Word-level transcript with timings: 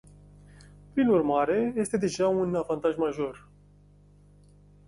Prin 0.93 1.07
urmare, 1.09 1.73
este 1.75 1.97
deja 2.05 2.27
un 2.41 2.55
avantaj 2.63 2.95
major. 3.05 3.47